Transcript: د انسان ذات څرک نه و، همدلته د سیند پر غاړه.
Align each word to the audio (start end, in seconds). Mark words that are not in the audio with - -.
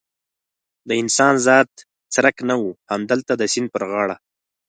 د 0.87 0.89
انسان 1.01 1.33
ذات 1.47 1.69
څرک 2.13 2.35
نه 2.49 2.55
و، 2.61 2.65
همدلته 2.93 3.33
د 3.37 3.43
سیند 3.53 3.67
پر 3.73 3.83
غاړه. 3.91 4.15